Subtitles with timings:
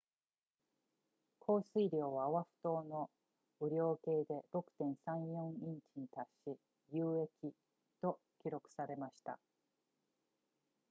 [1.41, 3.07] 降水量はオアフ島の
[3.61, 6.57] 雨量計で 6.34 インチに達し
[6.91, 7.53] 有益
[8.01, 9.37] と記録されました